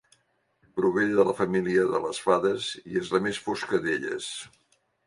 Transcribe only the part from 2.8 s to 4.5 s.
i és la més fosca d'elles.